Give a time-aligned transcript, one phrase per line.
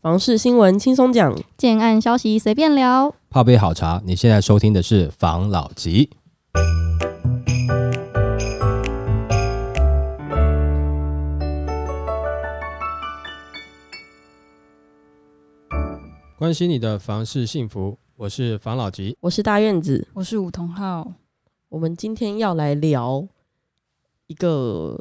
[0.00, 3.12] 房事新闻轻松讲，建案消息随便聊。
[3.28, 6.08] 泡杯好茶，你现在收听的是房老吉。
[16.38, 19.16] 关心你的房事幸福，我是房老吉。
[19.18, 20.06] 我是大院子。
[20.14, 21.14] 我是吴同浩，
[21.70, 23.26] 我们今天要来聊
[24.28, 24.96] 一个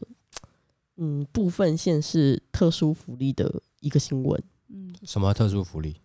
[0.95, 5.95] 嗯部分县市特殊福利的一个新闻，嗯，什么特殊福利？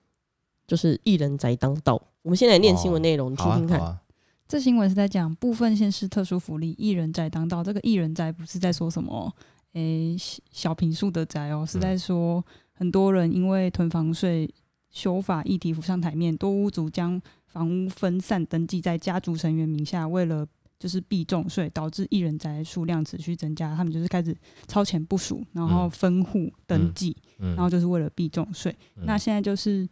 [0.66, 2.00] 就是一人宅当道。
[2.22, 3.98] 我们先来念新闻内容，听听看。
[4.46, 7.64] 这新闻是在讲部分县市特殊福利，一人宅当道。
[7.64, 9.34] 这个一人宅不是在说什么
[9.72, 14.52] 诶小小平数的宅哦，是在说很多人因为囤房税
[14.90, 20.46] 修法议题浮上台面，多屋主将房屋分散登记在家族成员名下，为了
[20.82, 23.72] 就是避重税，导致一人宅数量持续增加。
[23.76, 24.36] 他们就是开始
[24.66, 28.76] 超前部署，然后嗯分户登记，嗯然后就是为了避重税。
[28.96, 29.88] 嗯那现在就是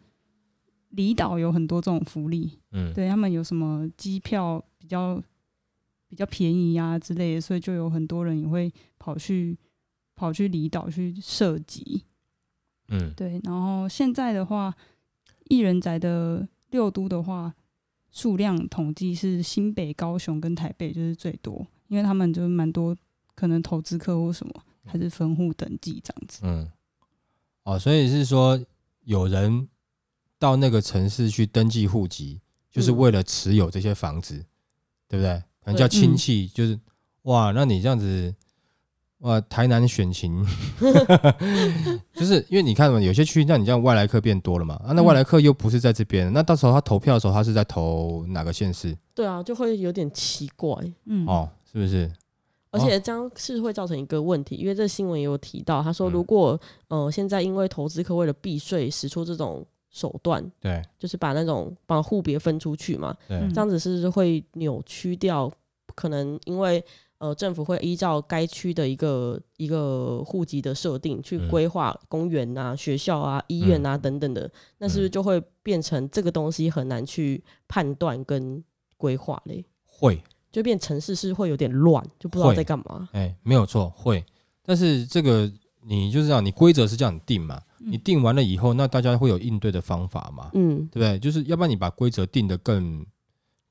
[0.89, 5.23] 离岛有很多这种福利，嗯对他们有什么机票比较
[6.09, 9.57] 比较便宜啊之类的，所以就有很多人也会跑去
[10.17, 12.03] 跑去离岛去涉及。
[12.89, 14.75] 嗯对，然后现在的话，
[15.49, 17.55] 一人宅的六都的话，
[18.11, 22.97] 数量统计是新北、高雄跟台北就是最多，因为他们就是蛮多
[23.35, 24.53] 可能投资客或什么，
[24.85, 26.41] 还是分户登记这样子。
[26.43, 26.71] 嗯。
[27.65, 28.61] 哦，所以是说
[29.05, 29.69] 有人
[30.39, 34.45] 到那个城市去登记户籍，就是嗯为了持有这些房子，
[35.07, 35.43] 对不对？
[35.65, 36.79] 可能叫亲戚，就是
[37.23, 38.35] 哇，那你这样子。
[39.21, 40.45] 哇，台南选情，
[42.15, 48.97] 就是因为你看嘛，有些区，那你这样外来客变多了嘛，啊，那外来客又不是在这边，那到时候他投票的时候，他是在投哪个县市？
[49.15, 52.11] 对啊，就会有点奇怪，嗯，哦，是不是？
[52.71, 56.13] 而且这样是会造成一个问题，因为这新闻也有提到，他说嗯。
[56.13, 60.81] 如果、呃现在因为投资客为了避税使出这种手段，对。
[60.99, 65.53] 就是把那种把户别分出去嘛，这样子是不是会扭曲掉？
[65.97, 66.83] 可能因为
[67.21, 78.65] 呃政府会依照该区的一个一个户籍的设定去嗯规划公园啊、学校啊、医院啊等等的，那是不是就会变成这个东西很难去判断跟
[78.97, 79.65] 规划嘞？
[79.85, 83.09] 会，就变城市是会有点乱，就不知道在干嘛。
[83.13, 84.25] 哎，没有错，会。
[84.65, 85.51] 但是这个
[85.87, 91.19] 你就是这样，你规则是这样定嘛，嗯你定完了以后，那大家会有应对的方法嘛，嗯，对不对？
[91.19, 93.05] 就是要不然你把规则定得更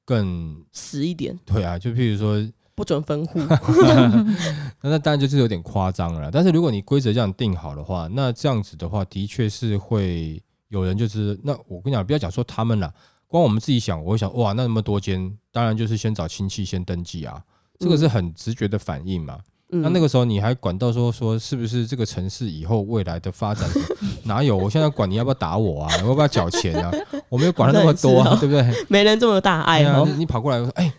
[0.06, 2.36] 更死一点，对啊，就譬如说，
[2.80, 3.40] 不准分户。
[4.82, 6.30] 那那当然就是有点夸张了啦。
[6.32, 12.90] 但是如果你规则这样定好的话，那这样子的话，的确是会有人就是那我跟你讲，不要讲说他们啦，
[13.28, 17.44] 光我们自己想，我会想哇，那那么多间，当然就是先找亲戚先登记啊，
[17.78, 19.38] 这个是很直觉的反应嘛。
[19.72, 23.70] 嗯那那个时候你还管到说说是不是这个城市以后未来的发展？
[24.26, 24.58] 哪有？
[24.58, 25.94] 我现在管你要不要打我啊？
[26.02, 26.92] 我要不要缴钱啊？
[27.30, 28.86] 我没有管他那么多啊，对不对？
[28.88, 30.20] 没人这么大爱啊，哦你。
[30.20, 30.92] 你跑过来说，哎，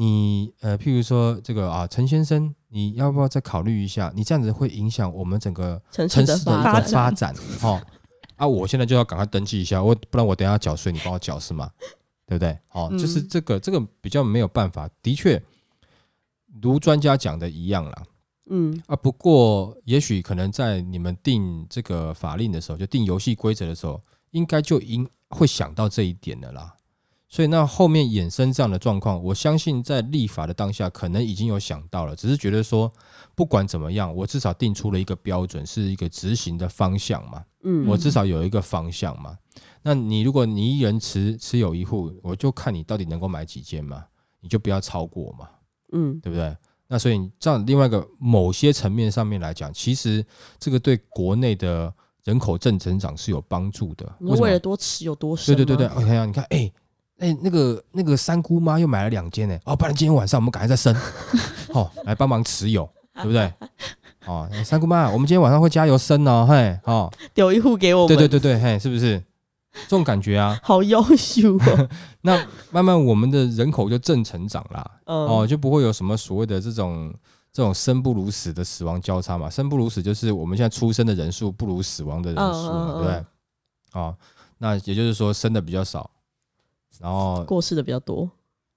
[0.00, 4.12] 你呃，譬如说这个啊，陈先生，你要不要再考虑一下？
[4.14, 7.82] 你这样子会影响我们整个城市的一发展，个发展哦。
[8.36, 11.68] 啊，我现在就要赶快登记一下，我不然我等下缴税，你帮我缴是吗？
[12.26, 12.56] 对不对？
[12.70, 15.42] 哦，嗯就是这个这个比较没有办法，的确，
[16.62, 18.04] 如专家讲的一样啦。
[18.50, 26.72] 嗯啊，不过也许可能在你们定这个法令的时候，就定游戏规则的时候，应该就应会想到这一点的啦。
[27.28, 32.90] 所以那后面衍生这样的状况，我相信在立法的当下，可能已经有想到了，只是觉得说，
[33.34, 39.36] 不管怎么样，我至少定出了一个标准，是一个执行的方向嘛，嗯，我至少有一个方向嘛。
[39.82, 44.04] 那你如果你一人持持有一户，我就看你到底能够买几间嘛，
[44.40, 45.48] 你就不要超过嘛。
[45.92, 46.56] 嗯对不对？
[46.88, 50.24] 那所以这样另外一个某些层面上面来讲，其实
[50.58, 51.92] 这个对国内的
[52.24, 54.10] 人口正增长是有帮助的。
[54.18, 54.58] 你为了？
[54.58, 55.54] 多吃有多深？
[55.54, 56.72] 对对对对，OK 啊，你看，哎、
[57.18, 60.94] 哎、那个那个三姑妈又买了两间呢，哦，不然今天晚上我们赶快再生，
[61.74, 63.52] 哦，来帮忙持有，对不对？
[64.26, 68.08] 哦，三姑妈，我们今天晚上会加油生哦，嘿，哦，丢一户给我们。
[68.08, 69.18] 对对对对，嘿，是不是
[69.72, 70.58] 这种感觉啊？
[70.62, 71.88] 好优秀哦。
[72.22, 77.12] 那慢慢我们的人口就正成长啦，嗯哦，就不会有什么所谓的这种
[77.52, 79.48] 这种生不如死的死亡交叉嘛。
[79.50, 83.24] 生不如死就是我们现在出生的人数不如死亡的人数嘛，嗯嗯对不对？
[83.94, 84.14] 哦，
[84.58, 86.10] 那也就是说生的比较少，
[87.00, 88.30] 然后过世的比较多。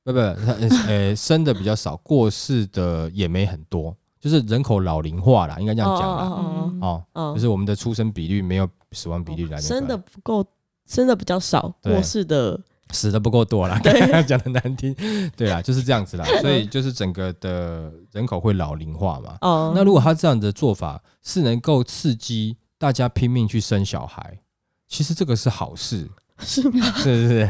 [0.03, 0.53] 不不，它
[0.87, 6.23] 呃 生的比较少，过世的也没很多，就是人口老龄化啦，应该这样讲啦。
[6.25, 10.43] 哦嗯哦，哦就是我们的出生比率没有死亡比率来那个生的不够，
[10.87, 12.59] 生的比较少，过世的
[12.89, 14.91] 死的不够多啦，刚刚讲的难听，
[15.37, 19.37] 对啦，就是这样子啦， 所以就是整个的人口会老龄化嘛。
[19.41, 24.39] 哦，那如果他这样的做法是能够刺激大家拼命去生小孩，
[24.87, 26.09] 其实这个是好事，
[26.41, 26.83] 是吗？
[26.97, 27.49] 是是是？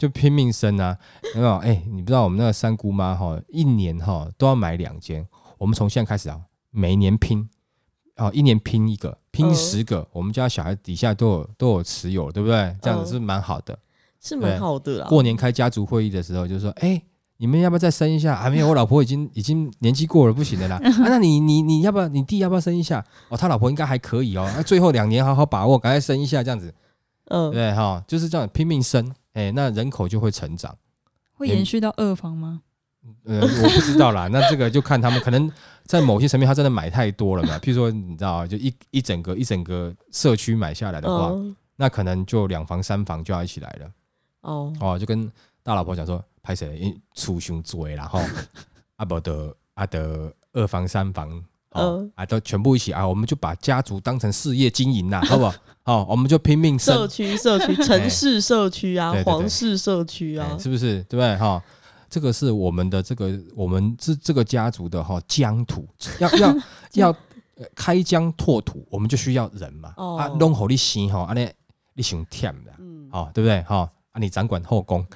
[0.00, 0.96] 就拼命生啊，
[1.34, 1.56] 有没有？
[1.56, 5.26] 哎、你不知道我们那个三姑妈哈，一年哈都要买两间。
[5.58, 7.46] 我们从现在开始啊，每年拼，
[8.16, 12.74] 哦，一年拼一个，拼嗯十个，我们家小孩底下都有都有持有，对不对？
[12.80, 13.78] 这样子嗯是蛮好的。
[14.22, 15.06] 是蛮好的啦。
[15.06, 17.02] 过年开家族会议的时候，就说：“哎、
[17.36, 20.76] 你们要不要再生一下？”啊，没有， 我老婆已经已经年纪过了，不行的啦。
[20.84, 22.08] 啊，那你你你要不要？
[22.08, 23.04] 你弟要不要生一下？
[23.28, 24.50] 哦，他老婆应该还可以哦。
[24.56, 26.74] 那、最后两年好好把握，赶快生一下，这样子，
[27.26, 27.72] 嗯，对？
[27.74, 30.76] 哈，就是这样拼命生，哎、那人口就会成长。
[31.34, 32.62] 会延续到二房吗？
[33.24, 35.50] 呃，我不知道啦，那这个就看他们可能
[35.84, 37.58] 在某些层面，他真的买太多了嘛。
[37.58, 43.90] 譬如说，你知道，就一一整个一整个社区买下来的话，嗯，那可能就两房三房就要一起来了。
[44.42, 45.32] 哦，哦，就跟
[45.62, 48.20] 大老婆讲说，拍谁因为厝伤多啦吼，
[48.96, 55.54] 啊不的阿的二房三房，哦、嗯啊都全部一起啊，我们就把家族当成事业经营啦， 好不好？
[55.84, 61.02] 哦，我们就拼命社，区、社区、 城市社区啊皇室社区啊哎，是不是？
[61.04, 61.36] 对不对？
[61.36, 61.60] 哈、
[62.08, 65.88] 这个是我们的这个我们这这个家族的哈、疆土，
[66.20, 66.56] 要要
[66.94, 67.08] 要
[67.56, 69.94] 呃开疆拓土，我们就需要人嘛。
[69.96, 71.48] 哦啊，弄好你心哈，啊你
[71.94, 72.72] 你想忝的。
[72.78, 73.62] 嗯，哦，对不对？
[73.62, 75.06] 哈、啊，你掌管后宫，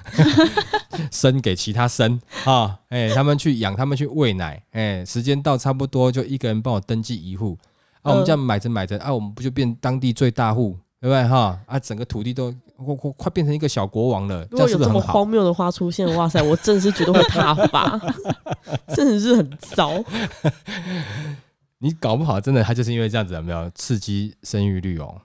[1.11, 7.57] 生给其他生啊，哎、他们去养，他们去喂奶，哎、时间到差不多就一个人帮我登记一户，
[8.03, 11.27] 啊，我们这样买着买着，啊，我们不就变当地最大户，对不对？
[11.27, 15.01] 哈，啊，整个土地都快快快变成一个小国王了，这如果有这么？
[15.01, 17.99] 荒谬的话出现，哇塞，我真的是觉得会挞伐，
[18.95, 19.91] 真的是很糟。
[21.79, 25.21] 你搞不好真的他就是因为这样子，有没有刺激生育率哦？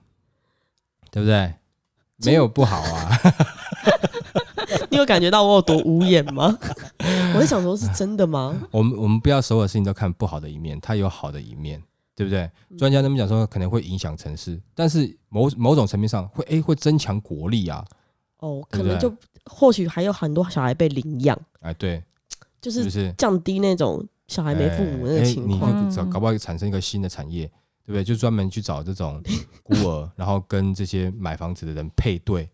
[1.12, 1.54] 对不对？
[2.22, 3.18] 没有不好啊，
[4.90, 6.56] 你有感觉到我有多无眼吗？
[7.34, 8.60] 我在想说，是真的吗？
[8.70, 11.82] 我们我们不要所有事情都看不好的一面，它有好的一面，
[12.14, 12.42] 对不对？
[12.70, 17.84] 嗯专家他们讲说可能会影响城市，但是某某种层面上会诶会增强国力啊，
[18.38, 19.12] 哦，可能就
[19.46, 22.02] 或许还有很多小孩被领养，哎对，
[22.60, 23.12] 就是？
[23.16, 25.88] 降低那种小孩没父母的情况。
[25.88, 27.46] 就找嗯搞不好产生一个新的产业，
[27.84, 28.04] 对不对？
[28.04, 29.22] 就专门去找这种
[29.62, 32.48] 孤儿，然后跟这些买房子的人配对，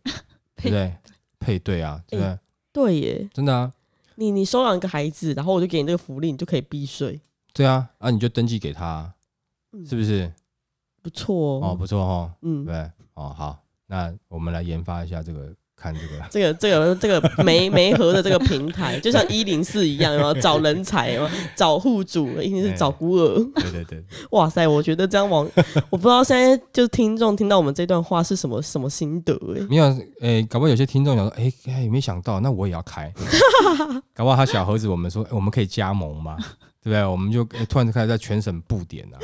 [0.57, 0.93] 对不对？
[1.39, 2.39] 配对啊，对不对？
[2.73, 3.73] 对耶，真的啊，
[4.17, 7.21] 你你收养一个孩子，然后我就给你这个福利，你就可以避税，
[7.53, 9.15] 对啊，啊你就登记给他啊，
[9.73, 10.33] 嗯是不是？
[11.03, 11.75] 不错哦，哦。
[11.77, 12.75] 不错哦，嗯，对？
[13.15, 16.25] 哦好，那我们来研发一下这个，看这个。
[16.31, 23.35] 这个这个这个媒媒合的这个平台，就像一零四一样，有找人才，有找户主，一定是找孤儿。
[23.55, 25.49] 对对对，哇塞，我觉得这样往，
[25.91, 33.13] 我不知道现在就是听众听到我们这段话是什么什么心得哎、没有，诶、搞不好有些听众想说，诶、哎，没想到，那我也要开。
[34.15, 36.37] 搞不好他小盒子，我们说、诶我们可以加盟嘛，
[36.83, 37.05] 对不对？
[37.05, 39.19] 我们就、诶突然开始在全省布点啊，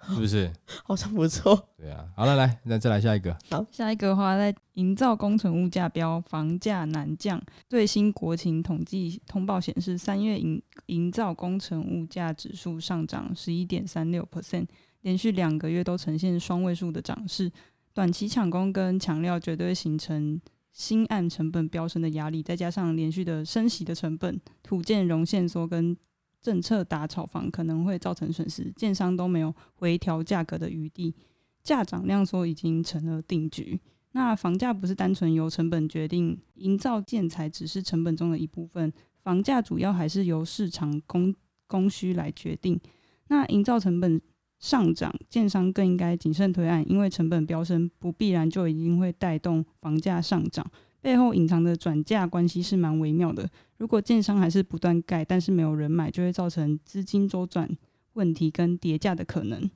[0.08, 0.50] 是不是？
[0.84, 1.68] 好像不错。
[1.76, 3.36] 对啊，好了，来，那再来下一个。
[3.50, 7.42] 好下一个的话，在营造工程物价标房价难降。
[7.68, 14.66] 最新国情统计通报显示，三月营营造工程物价指数上涨十一点三六 percent，
[15.02, 17.50] 连续两个月都呈现双位数的涨势。
[17.92, 20.40] 短期抢工跟抢料绝对形成
[20.72, 25.96] 新案成本飙升的压力，再加上连续的升息的成本、土建融限缩跟
[26.40, 31.14] 政策打炒房，可能会造成损失，建商都没有回调价格的余地。
[31.62, 33.78] 价涨量缩已经成了定局。
[34.12, 38.90] 那房价不是单纯由成本决定，营造建材只是成本中的一部分，
[39.22, 41.34] 房价主要还是由市场供
[41.66, 42.80] 供需来决定。
[43.26, 44.18] 那营造成本
[44.58, 50.64] 上涨，建商更应该谨慎推案，因为成本飙升不必然就一定会带动房价上涨，
[51.08, 53.48] 背后隐藏的转嫁关系是蛮微妙的。
[53.78, 57.66] 如果建商还是不断盖，但是没有人买，就会造成资金周转
[58.12, 59.70] 问题跟叠价的可能。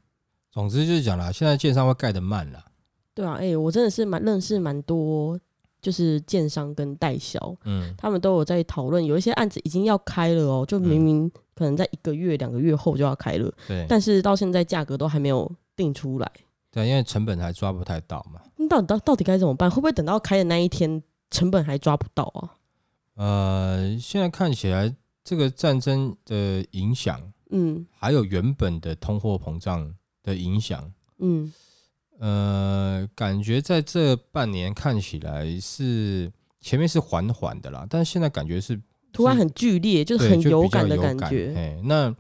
[0.51, 2.63] 总之就是讲啦，现在建商会盖得慢啦，
[3.15, 5.41] 对啊，哎、我真的是蛮认识蛮多，
[5.81, 16.31] 就是建商跟代销，嗯，他们都有在讨论，有一些案子已经要开了哦，就明明可能在一个月、两个月后就要开了，对，但是到现在价格都还没有定出来。
[16.71, 18.41] 对，因为成本还抓不太到嘛。
[18.57, 19.71] 那到底到到底该怎么办？
[19.71, 22.55] 会不会等到开的那一天，成本还抓不到啊？
[23.17, 27.21] 呃，现在看起来这个战争的影响，
[27.51, 31.53] 嗯还有原本的通货膨胀的影响，嗯，
[32.19, 38.81] 呃，感觉在这半年看起来是前面是缓缓的啦，但是现在感觉是
[39.13, 41.53] 突然很剧烈，就是很有感的感觉。
[41.57, 42.15] 哎，那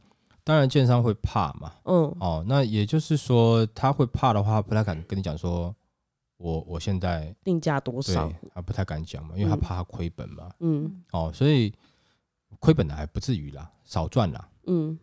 [0.44, 5.74] 当然建商会怕嘛，嗯哦，那也就是说他会怕的话，不太敢跟你讲说，
[6.42, 8.30] 我我现在定价多少？
[8.52, 11.72] 他不太敢讲嘛，因为他嗯怕他亏本嘛，嗯哦，所以
[12.58, 14.98] 亏本的还不至于啦，少赚啦，嗯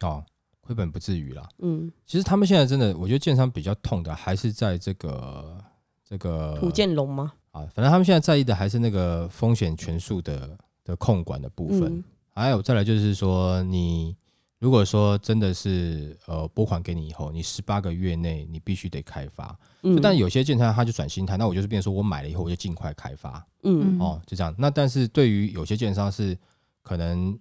[0.00, 0.24] 哦，
[0.60, 1.48] 亏本不至于啦。
[1.58, 5.62] 嗯其实他们现在真的，我觉得建商比较痛的还是在这个
[6.04, 7.32] 这个土建龙吗？
[7.50, 11.96] 啊，反正他们现在在意的还是那个风险权数的的控管的部分。
[11.98, 14.16] 嗯还有再来就是说，你
[14.60, 19.58] 如果说真的是呃拨款给你以后，你十八个月内你必须得开发。
[19.82, 24.54] 嗯但有些建商他就转心态，那我就是变成说我买了以后我就尽快开发嗯嗯哦，就这样。
[24.58, 26.36] 那但是对于有些建商是
[26.82, 27.36] 可能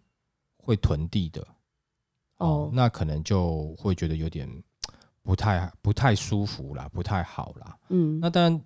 [0.58, 1.46] 会囤地的
[2.38, 4.50] 哦哦，那可能就会觉得有点
[5.22, 7.78] 不太不太舒服啦，不太好啦。
[7.90, 8.62] 嗯那当然，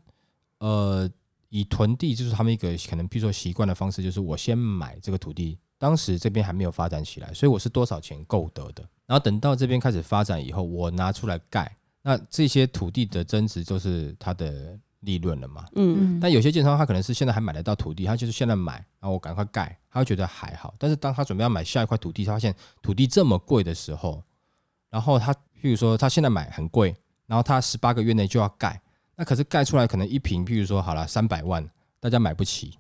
[0.60, 1.10] 呃，
[1.50, 8.82] 以囤地就是他们一个可能，比如说习惯的方式，就是我先买这个土地，当时这边还没有发展起来，所以我是多少钱购得的。
[9.06, 11.70] 然后等到这边开始发展以后，我拿出来盖，
[12.02, 15.66] 那这些土地的增值就是它的利润了嘛。
[15.76, 20.74] 嗯但有些建商他可能是现在还买得到土地，他就是现在买，然后我赶快盖，他会觉得还好。
[20.80, 24.24] 但是当他准备要买下一块土地，他发现土地这么贵的时候，
[24.90, 28.82] 然后他譬如说他现在买很贵，然后他十八个月内就要盖，
[29.18, 32.78] 那可是盖出来可能一平，譬如说好了三百万，大家买不起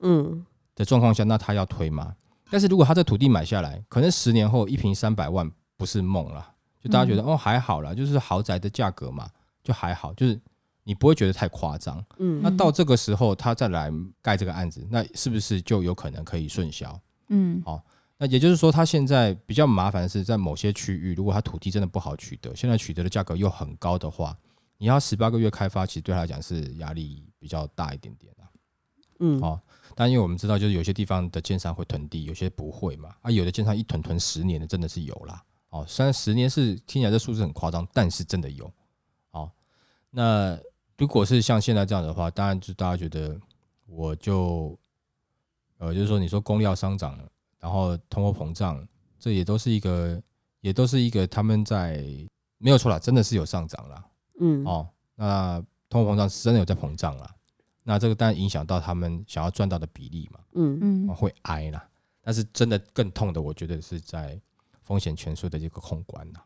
[0.00, 0.44] 嗯
[0.74, 2.16] 的状况下，那他要推吗？
[2.52, 6.46] 但是如果他这土地买下来，可能十年后一平三百万不是梦了，
[6.78, 9.26] 就大家觉得、哦还好啦，就是豪宅的价格嘛，
[9.64, 10.38] 就还好，就是
[10.84, 12.04] 你不会觉得太夸张。
[12.18, 13.90] 嗯那到这个时候，他再来
[14.20, 17.00] 盖这个案子，那是不是就有可能可以顺销？
[17.28, 17.82] 嗯好
[18.18, 24.36] 那也就是说，他现在比较麻烦的是，在某些区域，如果他土地真的不好取得，现在取得的价格又很高的话，
[24.76, 28.44] 你要十八个月开发，其实对他来讲是压力比较大一点点啊。
[29.20, 29.60] 嗯哦
[29.96, 33.14] 但因为我们知道，就是有些地方的建商会囤地，有些不会嘛。
[33.22, 35.42] 啊，有的建商一囤囤十年的，真的是有啦。
[35.70, 38.70] 哦，虽然十年是听起来这数字很夸张，但是真的有。
[39.30, 39.50] 哦，
[40.10, 40.58] 那
[40.98, 43.38] 如果是像现在这样的话，当然就大家觉得
[43.86, 44.78] 我就
[45.78, 47.18] 呃，就是说你说工料上涨，
[47.58, 48.86] 然后通货膨胀，
[49.18, 50.22] 这也都是一个，
[50.60, 52.04] 也都是一个他们在
[52.58, 54.04] 没有错啦，真的是有上涨啦。
[54.40, 57.34] 嗯哦，那通货膨胀是真的有在膨胀啦。
[57.82, 61.88] 那这个当然影响到他们想要赚到的比例嘛，嗯嗯哦会挨啦。
[62.22, 64.40] 但是真的更痛的，我觉得是在
[64.82, 66.40] 风险权数的这个控管呐。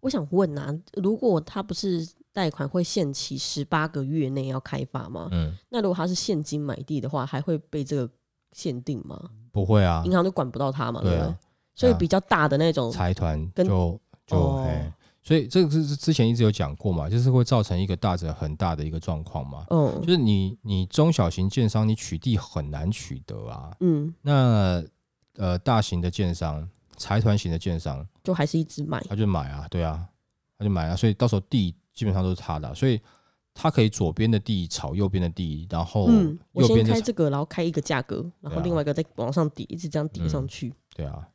[0.00, 5.28] 我想问啊，如果他不是贷款会限期十八个月内要开发吗？
[5.30, 8.10] 嗯，那如果他是现金买地的话，还会被这个
[8.52, 9.30] 限定吗？
[9.52, 11.38] 不会啊，银行都管不到他嘛，对不对对啊？，
[11.74, 14.36] 所以比较大的那种，财团跟就就
[15.30, 19.64] 所以这个是是之前一直有讲过嘛，就是会造成一个大者很大的一个状况嘛。
[19.70, 24.82] 嗯就是你你中小型建商你取缔很难取得啊，嗯，那
[25.36, 30.04] 呃大型的建商、财团型的建商，就还是一直买，他就买啊，对啊，
[30.58, 33.00] 他就买啊，所以到时候地基本上都是他的啊、所以
[33.54, 40.74] 他可以左边的地炒右边的地，然后嗯，我先右边的开这个，然后开一个价格，然后另外一个再往上叠，一直这样叠嗯上去。
[40.92, 41.28] 对啊，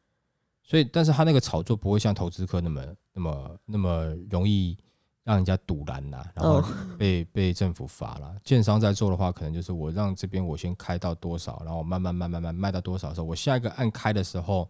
[0.66, 4.76] 所以但是他那个炒作不会像投资客那么那么那么容易
[5.24, 6.66] 让人家堵拦呐，然后哦
[6.98, 8.36] 被、被政府罚了。
[8.44, 14.68] 建商在做的话，可能就是我让这边我先开到多少，然后我慢慢慢慢慢卖到多少的时候，我下一个按开的时候。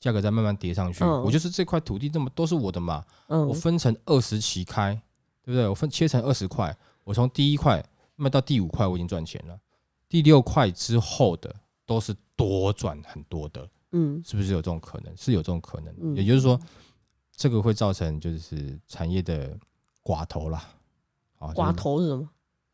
[0.00, 4.94] 价格再慢慢叠上去，嗯我就是这块土地这么都是我的嘛，嗯我分成二十期开，
[5.42, 5.66] 对不对？
[5.66, 9.58] 我分切成二十块，我从第一块卖到第五块，我已经赚钱了。
[10.08, 11.52] 第六块之后的
[11.84, 14.22] 都是多赚很多的，嗯。
[14.24, 15.16] 是不是有这种可能？
[15.16, 16.58] 是有这种可能，嗯也就是说，
[17.36, 19.56] 这个会造成就是产业的
[20.02, 20.64] 寡头啦，
[21.38, 22.28] 啊，寡头是什么？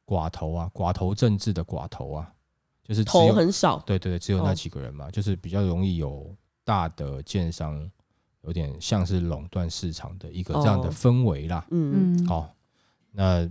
[0.07, 2.31] 寡头啊，寡头政治的寡头啊，
[2.83, 3.79] 就是只头有很少。
[3.87, 7.91] 对对对，只有那哦几个人嘛，就是比较容易有大的建商，
[8.43, 10.93] 有点像是垄断市场的一个这样的哦。
[10.93, 11.67] 氛围啦。
[11.71, 12.17] 嗯。
[12.19, 12.55] 嗯，好、
[13.13, 13.49] 那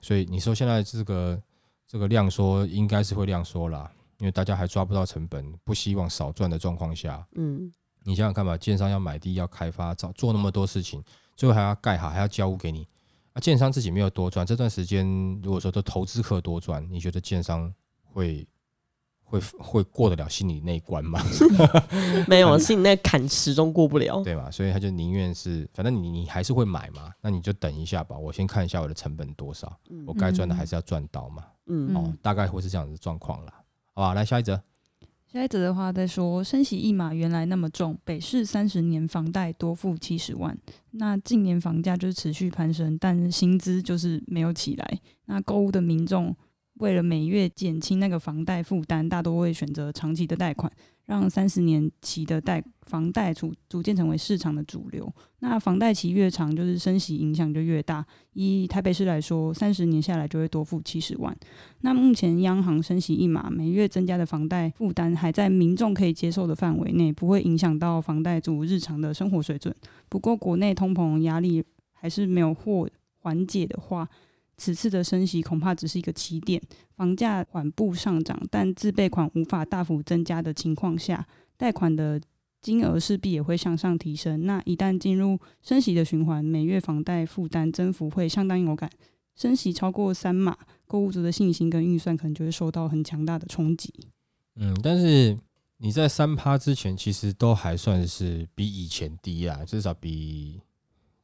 [0.00, 1.40] 所以你说现在这个
[1.86, 3.88] 这个量缩应该是会量缩啦，
[4.22, 7.72] 因为大家还抓不到成本，不希望少赚的状况下，嗯
[8.04, 11.02] 你想想看吧，建商要买地、要开发、找做那么多事情，
[11.34, 12.86] 最后还要盖好，还要交屋给你。
[13.32, 15.04] 啊，建商自己没有多赚，这段时间
[15.42, 17.72] 如果说都投资客多赚，你觉得建商
[18.04, 18.46] 会
[19.24, 21.20] 会会过得了心里那一关吗？
[22.28, 24.22] 没有，是你那坎始终过不了。
[24.22, 24.48] 对嘛？
[24.52, 29.76] 所以他就宁愿是，反正你你还是会买嘛，那你就等一下吧，我先看一下我的成本多少，
[30.06, 31.44] 我该赚的还是要赚到嘛。
[31.66, 33.54] 嗯哦，大概会是这样子的状况啦。
[33.94, 34.62] 好吧，来下一则。
[35.26, 40.56] 下一则的话再说，升息一码原来那么重，北市三十年房贷多付七十万。
[40.90, 45.00] 那近年房价就是持续攀升，但薪资就是没有起来。
[45.26, 46.36] 那购物的民众
[46.74, 50.70] 为了每月减轻那个房贷负担，大多会选择长期的贷款，
[51.06, 55.12] 让三十年期的贷房贷逐逐渐成为市场的主流。
[55.40, 58.04] 那房贷期越长，就是升息影响就越大。
[58.34, 61.36] 以台北市来说，三十年下来就会多付七十万。
[61.80, 69.74] 那目前央行升息一码，每月增加的房贷负担还在民众可以接受的范围内，不会影响到房贷族日常的生活水准。
[70.08, 74.08] 不过，国内通膨压力还是没有获缓解的话，
[74.62, 76.62] 此次的升息恐怕只是一个起点，
[76.94, 81.26] 房价缓步上涨，但自备款无法大幅增加的情况下，
[81.56, 82.20] 贷款的
[82.60, 84.46] 金额势必也会向上提升。
[84.46, 88.88] 那一旦进入升息的循环，每月房贷负担增幅会相当有感。
[89.34, 93.92] 升息超过三码，购物者的信心跟预算可能就会受到很强大的冲击。
[94.54, 95.36] 嗯，但是
[95.78, 100.60] 你在三趴之前，其实都还算是比以前低啦，至少比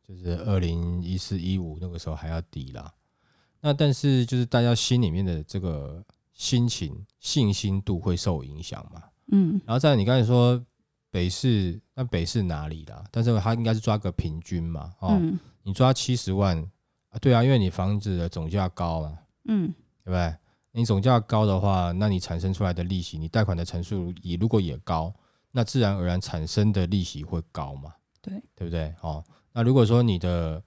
[0.03, 2.93] 就是二零一四一五那个时候还要低啦。
[3.61, 9.03] 那但是就是大家心里面的这个心情、信心度会受影响嘛？
[9.31, 10.65] 嗯然后再你刚才说
[11.11, 13.05] 北市，那北市哪里啦？
[13.11, 14.95] 但是它应该是抓个平均嘛？
[15.01, 16.57] 哦，嗯你抓七十万
[17.11, 17.19] 啊？
[17.19, 19.69] 对啊，因为你房子的总价高嘛，嗯
[20.05, 20.35] 对不对？
[20.73, 25.13] 你总价高的话，那你产生出来的利息，你贷款的成数也如果也高，
[25.51, 28.95] 那自然而然产生的利息会高嘛，对对不对？
[29.01, 30.63] 哦，那如果说你的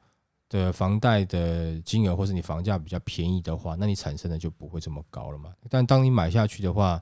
[0.52, 5.54] 的房贷的金额或是你房价比较便宜的话，那你产生的就不会这么高了嘛。
[5.70, 7.02] 但当你买下去的话，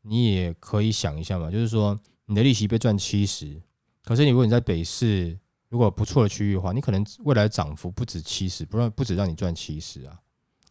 [0.00, 1.96] 你也可以想一下嘛，就是说
[2.26, 3.62] 你的利息被赚七十，
[4.04, 10.18] 可是你如果你在北市如果不错的区域的话，你可能未来涨幅不止七十，不让不止让你赚七十啊。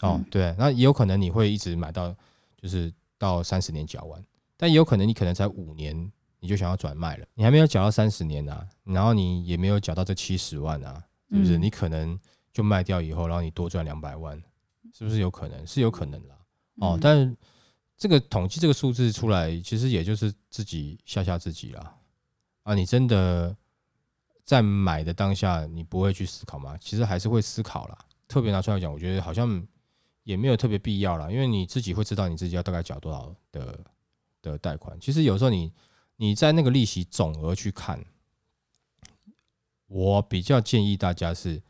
[0.02, 2.14] 哦嗯，对，那也有可能你会一直买到，
[2.62, 4.22] 就是到三十年缴完，
[4.58, 11.02] 但也有可能你可能才五年你就想要转卖了，你还没有缴到三十年啊，然后你也没有缴到这七十万啊，
[11.32, 11.58] 是不是？
[11.58, 12.20] 嗯你可能
[12.54, 14.42] 就卖掉以后，然后你多赚两百万，
[14.94, 15.66] 是不是有可能？
[15.66, 16.36] 是有可能啦。
[16.76, 17.36] 哦嗯，但是
[17.98, 21.96] 这个统计这个数字出来，其实也就是自己吓吓自己啦。
[22.64, 23.56] 啊，你真的
[24.44, 26.78] 在买的当下，你不会去思考吗？
[26.80, 27.98] 其实还是会思考啦。
[28.28, 29.66] 特别拿出来讲，我觉得好像
[30.24, 33.80] 也没有特别必要啦，因为你自己会知道你自己要大概缴多少的
[34.42, 35.00] 的贷款。
[35.00, 35.72] 其实有时候你
[36.18, 38.04] 你在那个利息总额去看，
[39.92, 41.62] 我比较建议大家是，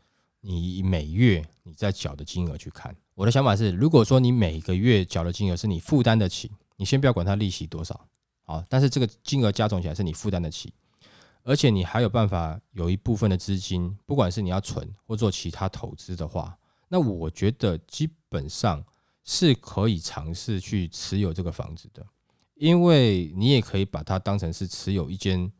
[0.42, 2.94] 你每月你在缴的金额去看。
[3.14, 8.06] 我的想法是，如果说你每个月缴的金额是你负担得起，你先不要管它利息多少，
[8.44, 10.72] 好，但是这个金额加总起来是你负担得起，
[11.42, 16.56] 而且你还有办法有一部分的资金，不管是你要存或做其他投资的话，
[16.88, 18.84] 那我觉得基本上
[19.24, 22.06] 是可以尝试去持有这个房子的，
[22.54, 25.50] 因为你也可以把它当成是持有一间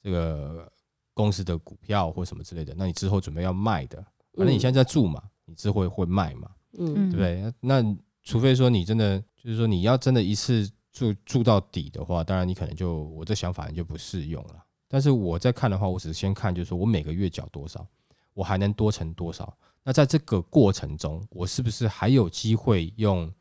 [0.00, 0.70] 这个
[1.14, 3.98] 公司的股票或什么之类的，那你之后准备要卖的，
[4.34, 7.54] 反正你现在在住嘛，你之后会卖嘛，嗯对不对？
[7.60, 7.82] 那
[8.22, 14.64] 除非说你真的就是说你要真的一次住住到底的话，当然你可能就我这想法你就不适用了。
[14.88, 17.86] 但是我在看的话，我只是先看，就是说我每个月缴多少，
[18.34, 19.56] 我还能多存多少。
[19.82, 23.32] 那在这个过程中，我是不是还有机会用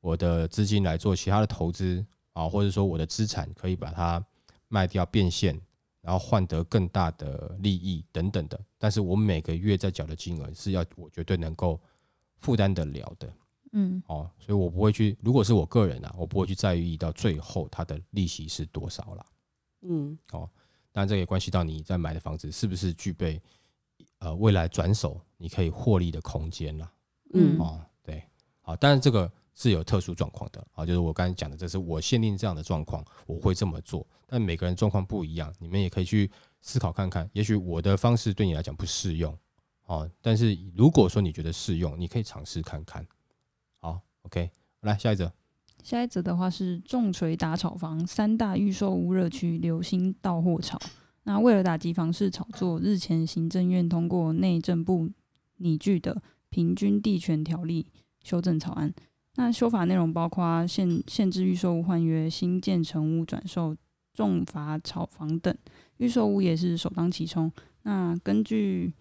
[0.00, 4.22] 我的资金来做其他的投资啊，或者说我的资产可以把它
[4.68, 5.58] 卖掉变现，
[6.06, 8.56] 然后换得更大的利益等等的。
[8.78, 11.80] 但是我每个月在缴的金额是要我绝对能够
[12.38, 13.28] 负担得了的。
[13.72, 19.26] 嗯哦，所以我不会去，如果是我个人啊，我不会去在意到最后它的利息是多少啦。
[19.82, 20.48] 嗯哦，
[20.92, 23.42] 但，这也关系到你在买的房子是不是具备
[24.20, 26.90] 呃未来转手你可以获利的空间啦。
[27.34, 28.22] 嗯哦，对，
[28.62, 34.06] 好，但是这个是有特殊状况的啊，就是我刚才讲的，这是我限定这样的状况，我会这么做。
[34.26, 39.36] 但每个人状况不一样，你们也可以去思考看看，也许我的方式对你来讲不适用
[39.86, 43.06] 哦，但是如果说你觉得适用，你可以尝试看看。
[43.78, 44.50] 好，OK，
[44.82, 45.32] 来下一则。
[45.82, 50.78] 下一则的话是重锤打炒房，三大预售屋热区流星到货潮。
[51.22, 55.08] 那为了打击房市炒作，日前行政院通过内政部
[55.56, 57.86] 拟具的平均地权条例
[58.22, 58.92] 修正草案。
[59.36, 63.76] 那修法内容包括限限制预售屋换约、新建成屋转售、
[64.14, 65.54] 重罚炒房等。
[65.98, 67.50] 预售屋也是首当其冲。
[67.82, 68.92] 那根据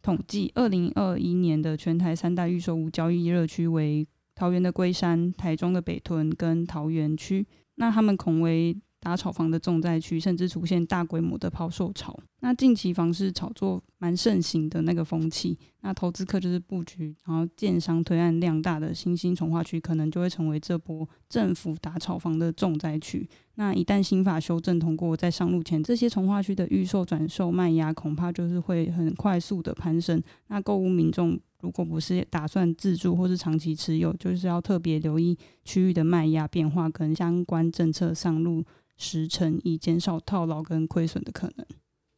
[0.00, 12.16] 统计，二零二一年的全台三大预售屋交易热区为桃园的龟山、台中的北屯跟桃园区，那他们恐为打炒房的重灾区，甚至出现大规模的抛售潮。
[12.38, 23.28] 那近期房市炒作蛮盛行的那个风气，那投资客就是布局，然后建商推案量大的新兴从化区，可能就会成为这波政府打炒房的重灾区。
[23.56, 30.22] 那一旦新法修正通过，在上路前，这些从化区的预售、转售卖压恐怕就是会很快速的攀升。
[30.46, 38.64] 那购物民众如果不是打算自住或是长期持有，就是要特别留意区域的卖压变化跟相关政策上路
[38.96, 41.66] 时程，以减少套牢跟亏损的可能。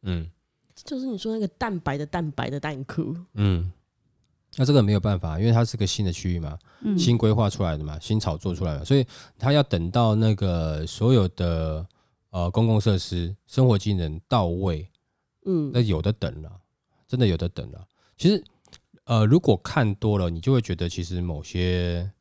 [0.01, 0.27] 嗯
[0.83, 3.71] 就是你说那个蛋白的蛋白的蛋壳，嗯，
[4.57, 9.05] 那这个没有办法，因为它是个新的区域嘛，嗯，新规划出来的嘛，新炒作出来的，所以
[9.37, 11.87] 它要等到那个所有的
[12.31, 14.85] 呃公共设施、生活技能到位，
[15.45, 16.51] 嗯那有的等了，
[17.07, 17.87] 真的有的等了。
[18.17, 18.43] 其实
[19.05, 22.11] 呃，如果看多了，你就会觉得其实某些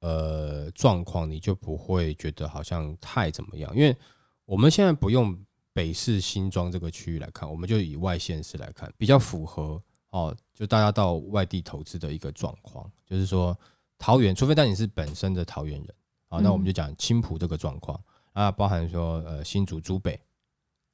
[0.00, 3.96] 呃状况，你就不会觉得好像太怎么样，因为
[4.44, 5.36] 我们现在不用
[5.72, 9.80] 北市新庄这个区域来看，我们就以外县市来看，比较符合
[10.10, 13.58] 哦，就大家到外地投资的一个状况，就是说
[13.98, 15.94] 桃园，除非但你是本身的桃园人
[16.28, 18.00] 啊，那我们就讲青浦这个状况。
[18.34, 20.20] 啊，包含说呃新竹、竹北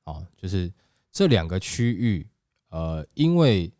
[0.04, 0.72] 啊，就是
[1.12, 2.26] 这两个区域，
[2.70, 3.70] 呃，因为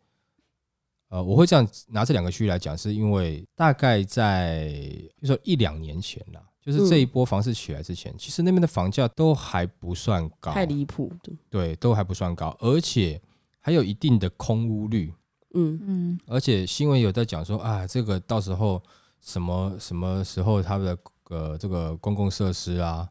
[1.14, 11.32] 呃，我会这样拿这两个区域来讲，是因为大概在比如说一两年前啦，就是这一波房市起来之前，其实那边的房价都还不算高，太离谱的。
[11.48, 13.22] 对，都还不算高，而且
[13.60, 15.14] 还有一定的空屋率，
[15.54, 15.80] 嗯。
[15.86, 16.20] 嗯。
[16.26, 18.82] 而且新闻有在讲说啊，这个到时候
[19.20, 20.98] 什么什么时候它的
[21.28, 23.08] 呃这个公共设施啊，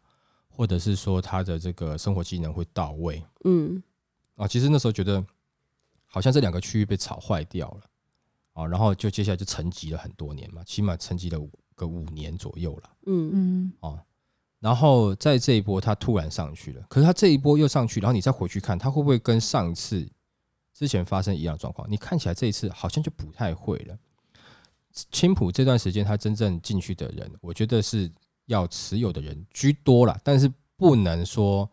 [0.50, 3.82] 或者是说它的这个生活机能会到位嗯。
[4.36, 5.26] 啊，其实那时候觉得
[6.06, 7.82] 好像这两个区域被炒坏掉了
[8.54, 12.90] 啊，然后就接下来就沉寂了很多年嘛，起码沉寂了五个五年左右了。
[13.06, 14.00] 嗯嗯哦，
[14.60, 20.08] 然后在这一波它突然上去了，可是它这一波又上去，然后你再回去看，它会不会跟上一次
[20.74, 21.90] 之前发生一样的状况？
[21.90, 23.98] 你看起来这一次好像就不太会了。
[25.12, 28.12] 青浦这段时间他真正进去的人，我觉得是
[28.46, 31.68] 要持有的人居多了，但是不能说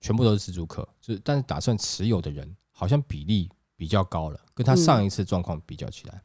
[0.00, 3.50] 全部都是自助客，就是但是打算持有的人好像比例
[3.82, 6.22] 比较高了，跟他上一次状况比较起来。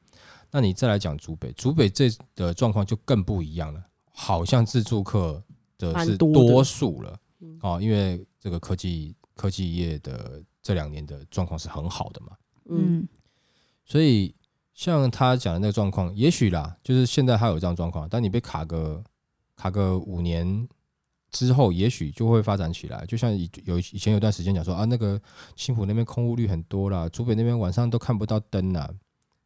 [0.52, 5.44] 那你再来讲竹北，竹北这的状况就更不一样了，好像自助客
[5.76, 7.58] 的是多数了嗯。
[7.64, 12.38] 哦，因为这个科技科技业的这两年的状况是很好的嘛，
[12.70, 13.00] 嗯。
[13.00, 13.08] 嗯。
[13.84, 14.36] 所以
[14.76, 19.04] 像他讲的那个状况，也许啦，就是现在他有这样状况，但你被卡个
[19.56, 20.70] 卡个五年
[21.38, 23.06] 之后，也许就会发展起来。
[23.06, 25.22] 就像以有以前有段时间讲说啊，那个
[25.56, 28.90] 青浦那边空屋率很多啦，竹北那边晚上都看不到灯啦。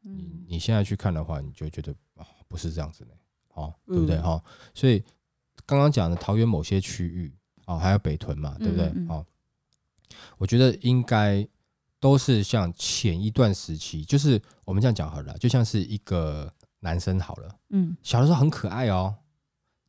[0.03, 3.11] 你嗯你现在去看的话，你就觉得啊，不是这样子的，
[3.53, 4.15] 哦，对不对？
[4.17, 5.03] 嗯哈、所以
[5.65, 7.33] 刚刚讲的桃园某些区域
[7.65, 8.87] 哦，还有北屯嘛，对不对？
[9.09, 9.25] 哦，
[10.37, 11.45] 我觉得应该
[11.99, 19.13] 都是像前一段时期，就是我们这样讲好了，就像是一个男生好了，嗯小的时候很可爱哦，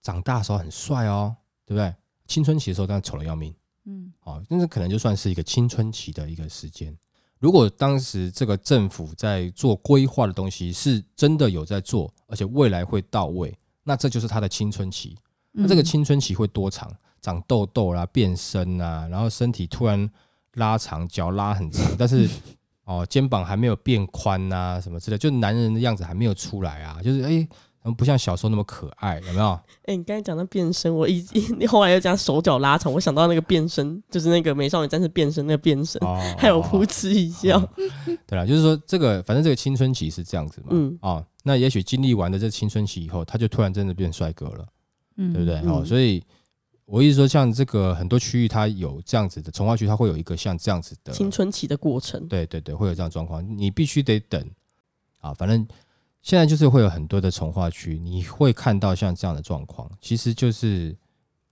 [0.03, 1.95] 长大的时候很帅哦，对不对？
[2.27, 3.55] 青春期的时候当然丑的要命。
[3.85, 6.97] 嗯哦，但是可能就算是一个青春期的一个时间。
[7.41, 15.19] 如果当时这个政府在做规划的东西是真的有在做，而且未来会到位，那这就是他的青春期。
[15.51, 16.91] 那这个嗯青春期会多长？
[17.21, 20.09] 长痘痘啦，变身啊，然后身体突然
[20.55, 22.29] 拉长，脚拉很长， 但是
[22.85, 27.49] 哦肩膀还没有变宽呐、什么之类，就男人的样子还没有出来啊，就是哎，
[27.91, 29.59] 不像小时候那么可爱，有没有？
[29.87, 31.25] 哎、你刚才讲到变身，我一
[31.59, 37.59] 你后来又讲手脚拉长，我想到那个变身，就是那个美少女战士变身那个变身，哦，还有哦噗嗤一笑。
[38.27, 40.97] 对啦，就是说这个，反正这个青春期是这样子嘛，嗯。
[41.03, 44.67] 哦，那也许经历完了这青春期以后，他就突然真的变帅哥了，
[45.17, 45.33] 嗯。
[45.33, 45.57] 对不对？
[45.65, 45.71] 嗯。
[45.71, 46.23] 哦，所以
[46.85, 54.49] 我意思说，像这个很多区域，它有这样子的从化区，它会有一个像这样子的，青春期的过程，对对对，会有这样状况，你必须得等。
[55.19, 55.65] 啊，反正
[56.23, 60.97] 现在就是会有很多的从化区，你会看到像这样的状况，其实就是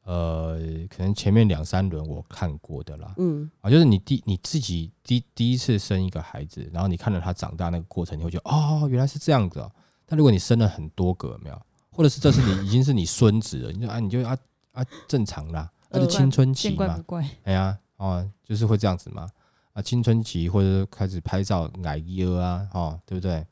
[0.04, 9.70] 呃，可能前面两三轮我看过的啦，嗯啊，就是你第你自己第第一次生一个孩子，然后你看到他长大那个过程，你会觉得哦，原来是这样子哦。
[10.06, 14.38] 但如果你生了很多个，没有，或者是这是你已经是你孙子了，你就啊，你就啊
[14.72, 17.30] 啊正常啦，那、就嗯青春期嘛见怪不，怪。
[17.42, 19.28] 哎呀，哦，就是会这样子嘛，
[19.72, 23.44] 啊，青春期或者是开始拍照矮腰啊，哦，对不对？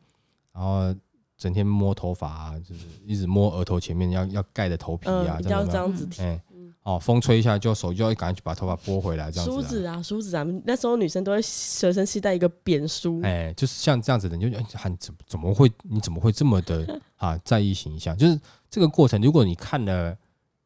[0.53, 0.93] 然后
[1.39, 6.21] 整天摸头发啊，就是一直摸额头前面要要盖的头皮啊，嗯，比较这样子提。
[6.21, 6.43] 哎，
[6.83, 9.55] 哦，风吹一下就手就要赶紧去把头发拨回来，这样子、啊。
[9.55, 18.17] 梳子啊，梳子啊，那时候女生都会随身携带一个扁梳，哎，就是像这样子的，你就哎，很怎么怎么会你怎么会这么的 啊在意形象？
[18.17, 20.17] 就是这个过程，如果你看了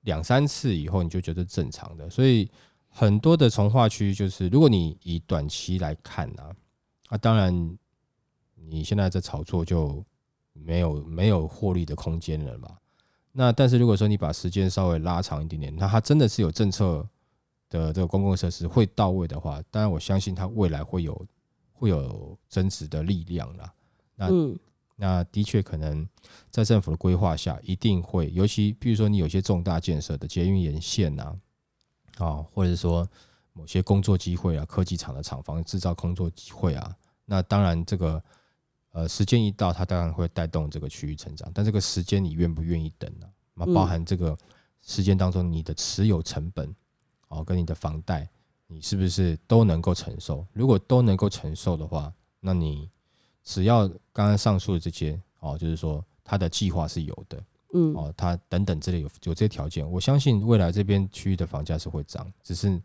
[0.02, 2.08] 两三次以后，你就觉得正常的。
[2.08, 2.50] 所以
[2.88, 6.48] 很多的从化区，就是如果你以短期来看啊，
[7.08, 7.76] 啊，当然
[8.68, 10.02] 你现在在炒作就
[10.52, 12.68] 没有没有获利的空间了嘛。
[13.32, 17.06] 那但是如果说你把时间稍微拉长一点点，那它真的是有政策
[17.70, 21.26] 的这个公共设施会到位的话，当然我相信它未来会有
[21.72, 23.72] 会有增值的力量啦。
[24.14, 24.58] 那嗯
[24.96, 26.06] 那的确可能
[26.50, 31.34] 在政府的规划下，一定会，尤其比如说你有些重大建设的捷运沿线呐、
[32.18, 33.08] 啊，或者说
[33.52, 38.22] 某些工作机会啊，科技厂的厂房制造工作机会啊，那当然这个
[38.92, 44.36] 呃时间一到，它当然会带动这个区域成长，但这个时间你愿不愿意等呢、那嗯包含这个
[44.80, 46.74] 时间当中你的持有成本
[47.28, 48.28] 哦，跟你的房贷，
[48.66, 50.46] 你是不是都能够承受？
[50.52, 52.90] 如果都能够承受的话，那你
[53.42, 57.42] 只要刚刚上述的这些哦，就是说它的计划是有的
[57.74, 62.80] 嗯哦，它等等之类有有这些条件，我相信未来这边区域的房价是会涨，只是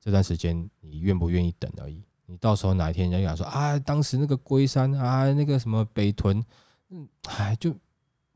[0.00, 2.02] 这段时间你愿不愿意等而已。
[2.26, 6.42] 你到时候哪一天人家讲说啊，当时那个龟山啊，那个什么北屯，
[6.90, 7.74] 嗯，哎，就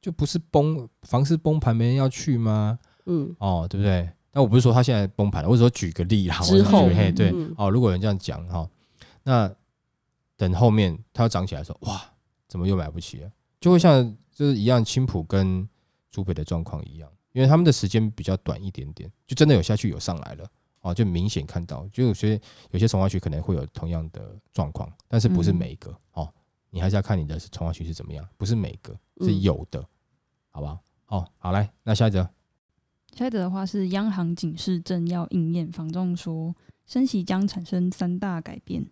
[0.01, 2.79] 就不是崩房市崩盘，没人要去吗？
[3.07, 4.11] 嗯哦，对不对？
[4.31, 6.37] 但我不是说他现在崩盘了，我只说举个例啦。
[6.41, 8.69] 我之后嘿，对，嗯哦，如果有人这样讲哈、
[9.23, 9.51] 那
[10.37, 12.01] 等后面它要涨起来的时候，哇，
[12.47, 13.31] 怎么又买不起了？
[13.61, 15.67] 就会像就是一样，青浦跟
[16.11, 20.47] 竹北的状况一样，因为他们的时间比较短一点点，就真的有下去有上来了。
[20.89, 26.33] 哦，就明显看到，就有些有些从化区可能会有同样的状况，但是不是嗯每一个、哦，
[26.71, 29.85] 你还是要看你的从化区是怎么样，不是每个是嗯有的，
[30.51, 30.79] 好不好？
[31.09, 32.27] 哦，好来，那下一则，
[33.15, 36.55] 下一则的话是央行警示正要应验，房仲说
[36.87, 38.87] 升息将产生三大改变。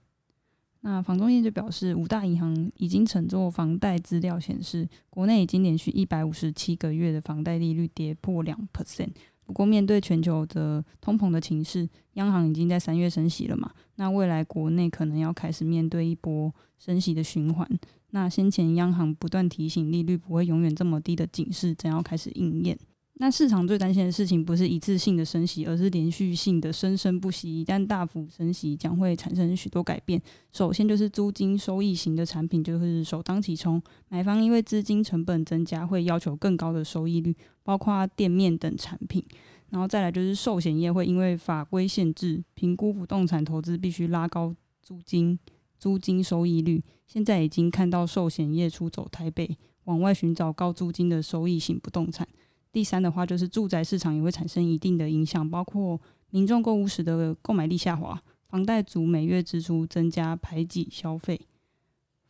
[0.81, 9.11] 那房仲业就表示，五大银行已经乘坐房贷资料显示，国内已经连续一百五十七个月的房贷利率跌破两 percent。
[9.47, 13.71] 不过，面对全球的通膨的情势，央行已经在三月升息了嘛？
[13.95, 17.67] 那未来国内可能要开始面对一波升息的循环。
[18.11, 22.77] 那先前央行不断提醒利率不会永远这么低的警示，将要开始应验。
[23.19, 27.61] 那市场最担心的事情不是一次性的升息，而是连续性的生生不息。
[27.61, 30.21] 一旦大幅升息，将会产生许多改变。
[30.53, 39.25] 首先就是租金收益型的产品就是首当其冲，买方因为资金成本增加，会要求更高的收益率，包括店面等产品。
[39.71, 45.39] 然后再来就是寿险业会因为法规限制，评估不动产投资必须拉高租金
[45.79, 46.83] 租金收益率。
[47.07, 52.29] 现在已经看到寿险业出走台北，往外寻找高租金的收益型不动产。
[52.77, 61.41] 第三的话，就是住宅市场也会产生一定的影响，包括民众购物时的购买力下滑，房贷族每月支出增加，排挤消费，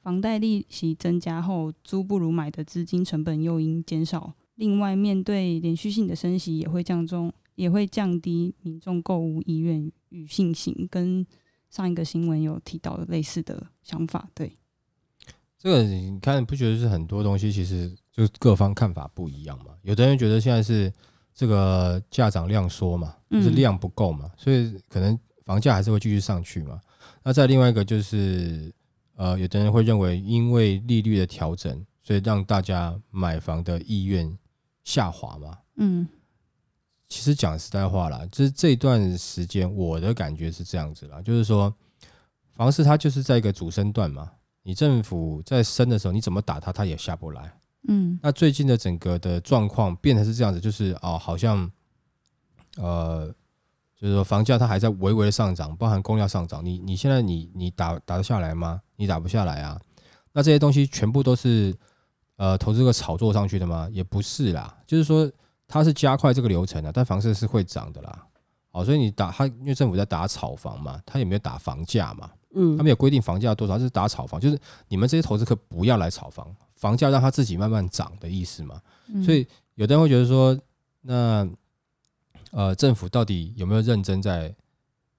[0.00, 4.34] 房贷利息增加后，租不如买的资金成本又因减少。
[4.54, 11.26] 另外，面对连续性的升息，也会降中，也会降低民众购物意愿与信心，跟
[11.70, 14.30] 上一个新闻有提到的类似的想法。
[14.32, 14.52] 对，
[15.66, 19.72] 这个你看，不觉得是很多东西其实就各方看法不一样嘛？
[19.82, 20.92] 有的人觉得现在是
[21.34, 26.80] 这个价涨量缩嘛，就是嗯量不够嘛，所以可能房价还是会继续上去嘛。
[27.24, 28.72] 那再另外一个就是，
[29.16, 34.38] 呃，有的人会认为因为利率的调整，所以让大家买房的意愿
[34.84, 35.58] 下滑嘛。
[35.78, 36.06] 嗯
[37.08, 41.74] 其实讲实在话啦，就是这段时间我的感觉是这样子啦，就是说
[42.52, 44.30] 房市它就是在一个主升段嘛，
[44.66, 47.52] 你政府在升的时候，你怎么打它，它也下不来。
[47.86, 51.70] 嗯那最近的整个的状况变成是这样子，就是哦，好像
[52.76, 53.32] 呃，
[53.96, 58.82] 就是说房价它还在微微的上涨，包含供料上涨，你你现在你你打打得下来吗？
[58.96, 59.80] 你打不下来啊。
[60.32, 61.72] 那这些东西全部都是
[62.34, 63.88] 呃投资客炒作上去的吗？
[63.92, 65.30] 也不是啦，就是说
[65.68, 68.26] 它是加快这个流程的，但房市是会涨的啦。
[68.72, 78.80] 好，所以你打它，因为政府在打炒房嘛，它也没有打房价嘛，嗯他们有规定房价多少，就是打炒房，就是你们这些投资客不要来炒房，房价让它自己慢慢涨的意思嘛。
[79.08, 80.58] 嗯所以有的人会觉得说，
[81.02, 81.46] 那
[82.52, 84.54] 呃，政府到底有没有认真在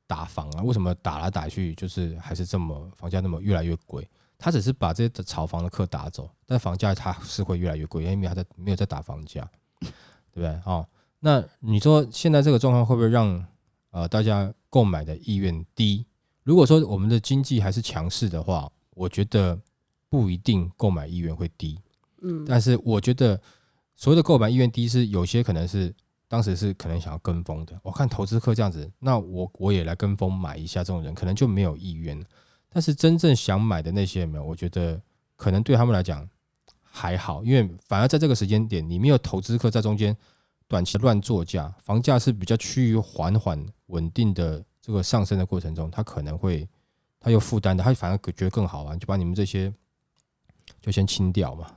[0.07, 0.63] 打房啊？
[0.63, 4.07] 为什么打来打去就是还是这么房价那么越来越贵？
[4.39, 9.47] 他只是把这些的炒房的客打走，但房价它是会越来越贵，因为他在没有在打房价，
[9.79, 9.89] 对
[10.33, 10.49] 不对？
[10.65, 10.87] 哦，
[11.19, 13.45] 那你说现在这个状况会不会让
[13.91, 16.06] 呃大家购买的意愿低？
[16.47, 19.59] 如果说我们的经济还是强势的话，我觉得
[20.07, 21.77] 不一定购买意愿会低。
[22.21, 23.37] 嗯，但是我觉得
[23.97, 25.93] 所谓的购买意愿低是有些可能是
[26.29, 27.77] 当时是可能想要跟风的。
[27.83, 32.17] 我看投资客这样子，那我我也来跟风买一下，这种人可能就没有意愿。
[32.69, 34.43] 但是真正想买的那些有没有？
[34.45, 35.01] 我觉得
[35.35, 36.25] 可能对他们来讲
[36.81, 40.15] 还好，因为反而在这个时间点，你没有投资客在中间
[40.65, 46.67] 短期乱作价，房价是比较趋于缓缓稳定的这个上升的过程中，他可能会
[47.19, 49.71] 他有负担的，他反而觉得更好玩，就把你们这些
[50.81, 51.67] 就先清掉嘛。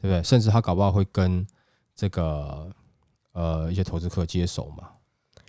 [0.00, 0.22] 对不对？
[0.22, 1.44] 甚至他搞不好会跟
[1.92, 2.70] 这个
[3.32, 4.90] 呃一些投资客接手嘛。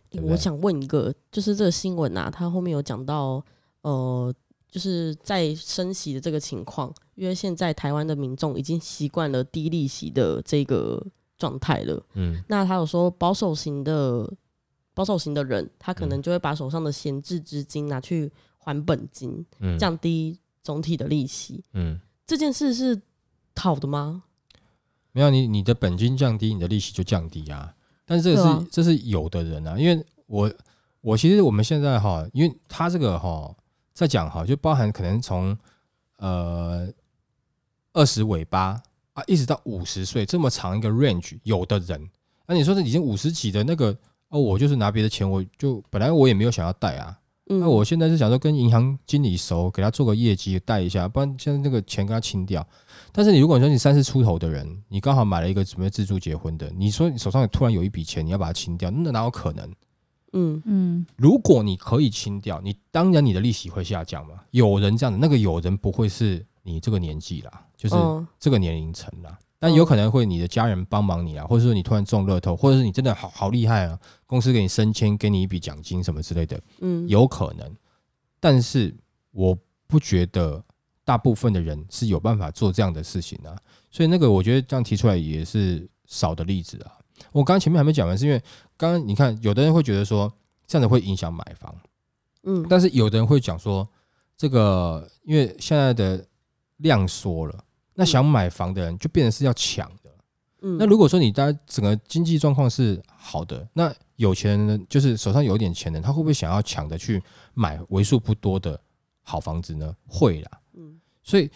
[0.09, 3.45] 对对我想问一个，就是这个新闻啊，它后面有讲到，
[3.81, 4.33] 呃，
[4.67, 11.05] 就是在升息的这个情况，因为现在台湾的民众已经习惯了低利息的这个
[11.37, 12.03] 状态了。
[12.15, 14.27] 嗯那他有说保守型的
[14.99, 21.63] 保守型的人，他可嗯能就会把手上的闲置资金拿去还本金，嗯降低总体的利息。
[21.71, 23.01] 嗯，这件事是
[23.55, 24.23] 好的吗？
[25.13, 27.73] 没有你你的本金降低，你的利息就降低啊。
[28.05, 30.51] 但是这个是、啊这是有的人啊，因为我
[30.99, 33.55] 我其实我们现在哈，因为他这个哈
[33.93, 35.57] 在讲哈，就包含可能从
[36.17, 36.91] 呃
[37.93, 38.83] 二十尾巴
[39.13, 42.09] 啊，一直到五十岁这么长一个 range，有的人，
[42.45, 43.97] 那、你说这已经五十几的那个，
[44.29, 52.65] 哦，我就是拿别的钱，我就本来我也没有想要贷啊，嗯，那我现在是想说跟银行经理熟，给他做个业绩贷一下，不然现在这个钱跟他清掉。
[53.11, 59.67] 但是你如果说你三十出头的人，你刚好买了一个准备自助结婚的，你说你手上突然有一笔钱，你要把它清掉，那哪有可能？
[60.33, 64.35] 嗯嗯如果你可以清掉，你当然你的利息会下降嘛。
[64.51, 69.35] 有人这样的，那个有人不会是你这个年纪啦，就是嗯这个年龄层啦。
[69.59, 77.75] 但有可能会你的家人帮忙你啊，或者说你突然中乐透，或者是你真的好好厉害啊，公司给你升迁，给你一笔奖金什么之类的，嗯，有可能。
[78.39, 78.95] 但是
[79.31, 80.63] 我不觉得
[81.03, 83.53] 大部分的人是有办法做这样的事情啊，
[83.91, 86.93] 所以那个我觉得这样提出来也是少的例子啊。
[87.33, 88.41] 我刚刚前面还没讲完，是因为
[88.77, 90.31] 刚刚你看，有的人会觉得说
[90.65, 91.75] 这样子会影响买房，
[92.43, 93.85] 嗯，但是有的人会讲说，
[94.37, 96.25] 这个因为现在的
[96.77, 97.63] 量缩了，
[97.99, 100.09] 那想买房的人就变成是要抢的。
[100.61, 107.21] 嗯那如果说你大家整个经济状况是好的，那有钱人呢，就是手上有点钱的，他会不会想要抢着去
[107.53, 108.79] 买为数不多的
[109.21, 109.93] 好房子呢？
[110.07, 110.51] 会啦。
[110.75, 111.51] 嗯所以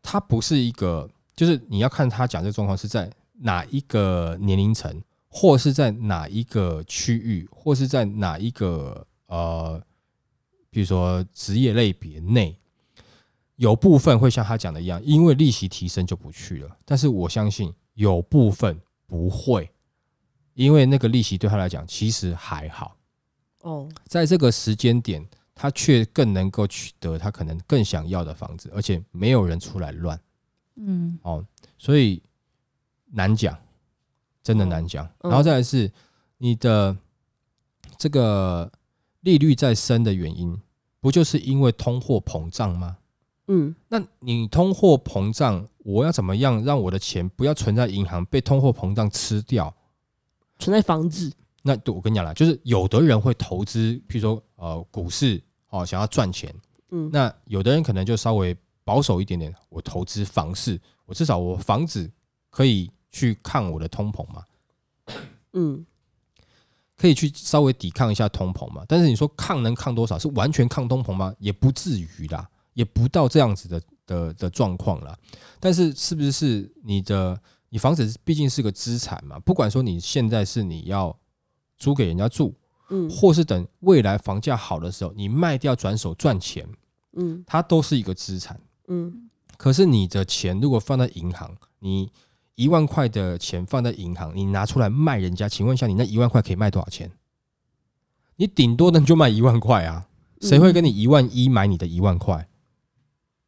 [0.00, 9.78] 他不是一个，就是你要看他讲这个状况是在哪一个年龄层，或是在哪一个区域，或是在哪一个呃，
[10.70, 12.58] 比如说职业类别内，
[13.56, 16.76] 有部分会像他讲的一样，因为利息提升就不去了。
[16.84, 19.70] 但是我相信有部分不会，
[20.54, 22.96] 因为那个利息对他来讲其实还好。
[23.60, 30.20] 哦，在这个时间点，他却更能够取得他可能更想要的房子，而且没有人出来乱
[30.76, 31.44] 嗯哦，
[31.78, 32.20] 所以
[33.06, 33.56] 难讲，
[34.42, 35.06] 真的难讲。
[35.20, 35.92] 嗯然后再来是
[36.38, 36.96] 你的
[37.98, 38.72] 这个
[39.20, 40.58] 利率在升的原因，
[40.98, 42.96] 不就是因为通货膨胀吗？
[43.54, 49.74] 嗯那你通货膨胀，我要怎么样让我的钱不要存在银行被通货膨胀吃掉？
[50.58, 51.30] 存在房子，
[51.62, 56.54] 那对我跟你讲啦，就是有的人会投资，譬如说呃股市哦，想要赚钱。
[56.90, 62.10] 嗯，那有的人可能就稍微保守一点点，我投资房市，我至少我房子
[62.48, 64.44] 可以去抗我的通膨嘛，
[65.52, 65.84] 嗯
[66.96, 68.84] 可以去稍微抵抗一下通膨嘛。
[68.86, 70.18] 但是你说抗能抗多少？
[70.18, 71.34] 是完全抗通膨吗？
[71.38, 75.18] 也不至于啦，也不到这样子的的的状况了。
[75.60, 79.38] 但是是不是是你的你房子毕竟是个资产嘛？
[79.40, 81.16] 不管说你现在是你要
[81.78, 82.54] 租给人家住，
[82.90, 86.68] 嗯或是等未来房价好的时候，你卖掉转手赚钱，
[87.14, 88.60] 嗯它都是一个资产。
[88.88, 92.10] 嗯可是你的钱如果放在银行，你
[92.56, 97.10] 一万块的钱放在银行，你拿出来卖人家，请问一下，你那一万块可以卖多少钱？
[98.36, 100.06] 你顶多的就卖一万块啊，
[100.40, 102.48] 谁会跟你一万一买你的一万块？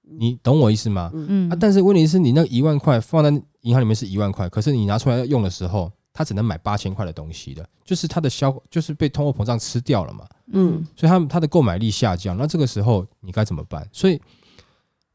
[0.07, 1.11] 你懂我意思吗？
[1.15, 3.31] 嗯啊，但是问题是你那一万块放在
[3.63, 10.27] 银行里面是一万块，可是你拿出来用的时候，它只能买八千块的东西的，就是它的消就是被通货膨胀吃掉了嘛。
[10.53, 13.89] 嗯所以他们他的购买力下降，那这个时候你该怎么办？
[13.93, 14.21] 所以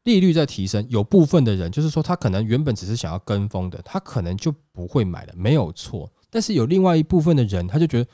[0.04, 6.10] 利率在提升，有部分的人就是说他可能原本只是想要跟风的，他可能就不会买了，没有错。
[6.28, 8.10] 但是有另外一部分的人，他就觉得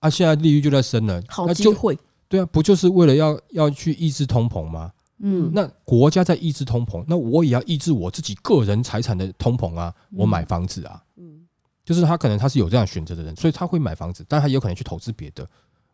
[0.00, 4.92] 啊，现在利率就在升了，好那就机会，对啊，不就是为了要要去抑制通膨吗？
[5.18, 5.50] 嗯。
[5.54, 11.46] 那国家在抑制通膨，那我也要抑制我自己个人财产的通膨啊，我买房子啊，嗯。
[11.84, 15.48] 就是他可能他是有这样选择的人，所以他会买房子，但他也有可能去投资别的。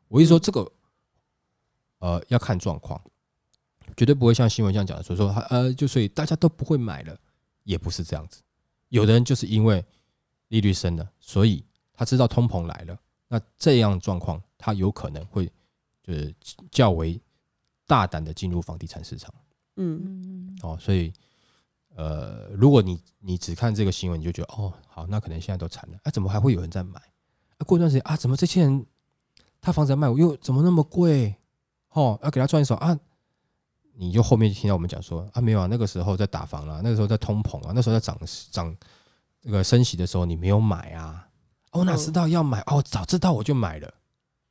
[0.09, 0.69] 我一说这个，
[2.01, 3.01] 呃，要看状况，
[3.97, 7.17] 绝对不会像新闻这样讲的，所以说他呃，就所以大家都不会买了，
[7.63, 8.43] 也不是这样子。
[8.89, 9.85] 有的人就是因为
[10.49, 15.47] 利率升了，所以他知道通膨来了，那这样状况他有可能会
[16.03, 16.35] 就是
[16.73, 17.21] 较为
[17.87, 19.33] 大胆的进入房地产市场。
[19.77, 21.13] 嗯嗯哦，所以
[21.97, 27.01] 呃，如果你你只看这个新闻，你就觉得哦，好，那可能现在都惨了，啊，怎么还会有人在买？
[27.59, 28.87] 啊，过一段时间啊，怎么这些人
[29.61, 31.35] 他房子在卖，我又怎么那么贵？
[31.91, 32.99] 哦，要给他赚一手啊，
[33.95, 38.19] 你就后面就听到我们讲说啊，没有啊，那个时候在打房啊、那个时候在通膨啊，那时候在涨
[38.51, 38.77] 涨
[39.43, 41.29] 那个升息的时候，你没有买啊，
[41.73, 42.61] 哦，我哪知道要买？
[42.67, 43.95] 哦，早知道我就买了。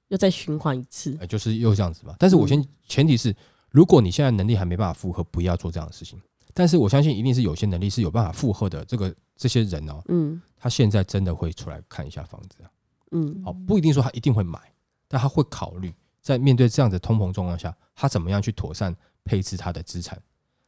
[0.10, 2.16] 又再循环一次，哎，就是又这样子吧。
[2.20, 3.36] 但是我先前提是，
[3.70, 6.22] 如果你现在能力还没办法负荷，不要做这样的事情。
[6.54, 12.70] 但是我相信一定是有些能力是有办法负荷的，这个这些人哦，嗯他现在真的会出来看一下房子啊。
[13.12, 14.60] 嗯好，不一定说他一定会买，
[15.08, 20.22] 但他会考虑在面对这样的通膨状况下，他怎么样去妥善配置他的资产。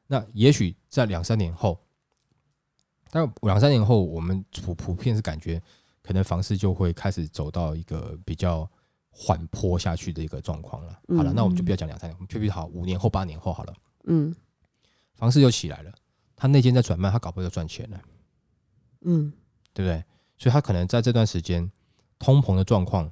[0.07, 1.79] 那也许在两三年后，
[3.11, 5.61] 但两三年后，我们普普遍是感觉
[6.01, 8.69] 可能房市就会开始走到一个比较
[9.18, 10.99] 缓坡下去的一个状况了。
[11.16, 14.36] 好了，嗯那我们就不要讲两三年，我们譬如好五年后、八年后好了，嗯
[15.13, 15.91] 房市又起来了。
[16.36, 18.01] 他内间在转卖，他搞不好就赚钱了，
[19.03, 19.32] 嗯
[19.74, 20.03] 对不对？
[20.38, 21.72] 所以他可能在这段时间
[22.20, 23.09] 通膨的状况，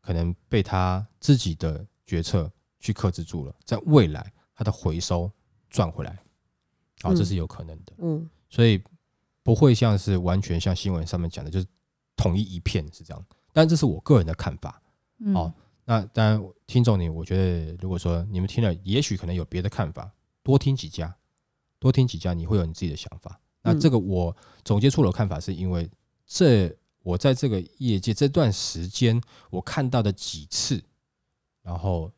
[0.00, 2.50] 可能被他自己的决策
[2.80, 5.30] 去克制住了，在未来他的回收
[5.68, 6.18] 赚回来，
[7.02, 7.92] 好、这嗯是有可能的。
[7.98, 8.82] 嗯所以
[9.42, 11.66] 不会像是完全像新闻上面讲的，就是
[12.16, 13.22] 统一一片是这样。
[13.52, 14.80] 但这是我个人的看法。
[15.18, 15.52] 嗯好
[15.84, 20.12] 那当然，听众你，我觉得如果说你们听了，也许可能有别的看法，
[20.42, 21.16] 多听几家，
[21.78, 23.40] 多听几家，你会有你自己的想法。
[23.62, 25.90] 那嗯这个我总结出了看法，是因为
[26.26, 26.70] 这
[27.02, 29.18] 我在这个业界这段时间，
[29.50, 30.82] 我看到的几次，
[31.62, 32.12] 然后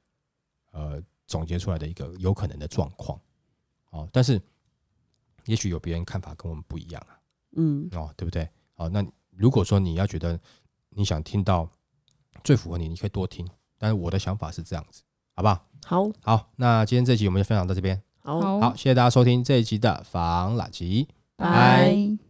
[0.72, 3.20] 呃总结出来的一个有可能的状况。
[3.90, 4.40] 哦，但是
[5.46, 7.18] 也许有别人看法跟我们不一样啊。
[7.56, 8.48] 嗯哦，对不对？
[8.74, 10.38] 哦，那如果说你要觉得
[10.88, 11.70] 你想听到
[12.44, 13.46] 最符合你，你可以多听。
[13.78, 15.02] 但是我的想法是这样子，
[15.34, 15.66] 好不好？
[15.84, 18.00] 好好，那今天这集我们就分享到这边。
[18.22, 21.06] 好好好，谢谢大家收听这一集的防垃圾。
[21.36, 22.29] 拜拜。